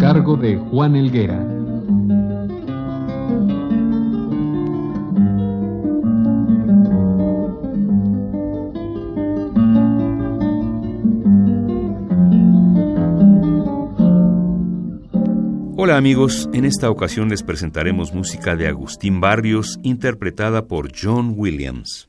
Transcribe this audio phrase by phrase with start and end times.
[0.00, 1.38] Cargo de Juan Elguera.
[15.76, 22.08] Hola amigos, en esta ocasión les presentaremos música de Agustín Barrios interpretada por John Williams.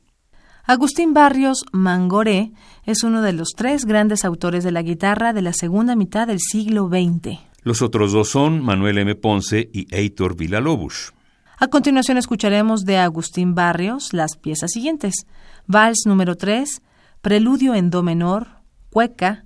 [0.63, 2.53] Agustín Barrios Mangoré
[2.85, 6.39] es uno de los tres grandes autores de la guitarra de la segunda mitad del
[6.39, 7.50] siglo XX.
[7.63, 9.13] Los otros dos son Manuel M.
[9.15, 11.13] Ponce y Heitor Villalobos.
[11.59, 15.27] A continuación escucharemos de Agustín Barrios las piezas siguientes:
[15.67, 16.81] Vals número 3,
[17.21, 18.47] Preludio en Do menor,
[18.89, 19.45] Cueca,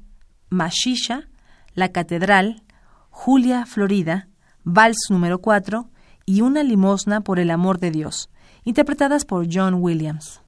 [0.50, 1.28] Mashisha,
[1.74, 2.64] La Catedral,
[3.10, 4.30] Julia Florida,
[4.64, 5.90] Vals número 4
[6.26, 8.30] y Una limosna por el amor de Dios,
[8.64, 10.45] interpretadas por John Williams.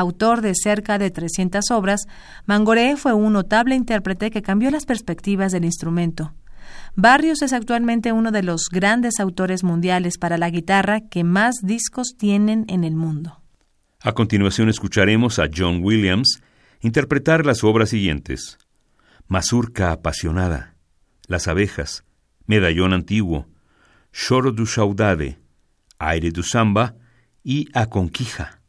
[0.00, 2.06] Autor de cerca de 300 obras,
[2.46, 6.32] Mangoré fue un notable intérprete que cambió las perspectivas del instrumento.
[6.96, 12.14] Barrios es actualmente uno de los grandes autores mundiales para la guitarra que más discos
[12.16, 13.42] tienen en el mundo.
[14.00, 16.40] A continuación escucharemos a John Williams
[16.80, 18.56] interpretar las obras siguientes.
[19.28, 20.76] Mazurca apasionada,
[21.26, 22.04] Las abejas,
[22.46, 23.46] Medallón antiguo,
[24.12, 25.38] Choro du saudade,
[25.98, 26.94] Aire du samba
[27.44, 28.59] y A conquija.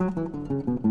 [0.00, 0.87] Mm-hmm.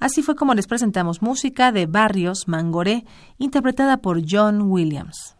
[0.00, 3.04] Así fue como les presentamos música de Barrios Mangoré,
[3.38, 5.36] interpretada por John Williams.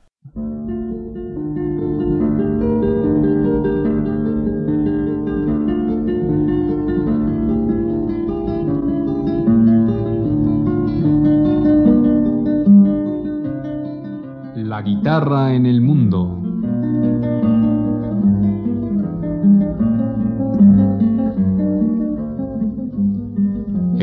[14.54, 16.41] La guitarra en el mundo.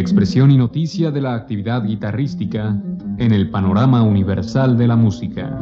[0.10, 2.76] Expresión y noticia de la actividad guitarrística
[3.20, 5.56] en el panorama universal de la música.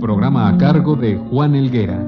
[0.00, 2.02] Programa a cargo de Juan Elguera.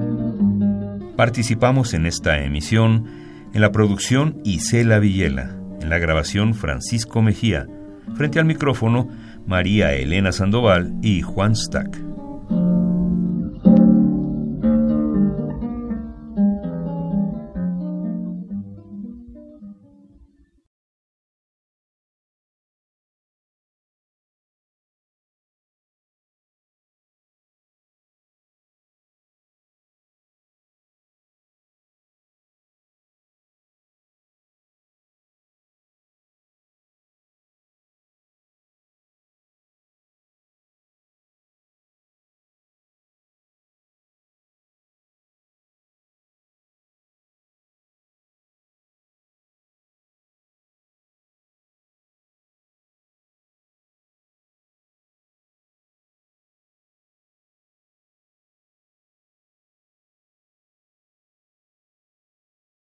[1.15, 3.05] Participamos en esta emisión
[3.53, 7.67] en la producción Isela Villela, en la grabación Francisco Mejía,
[8.15, 9.09] frente al micrófono
[9.47, 12.10] María Elena Sandoval y Juan Stack.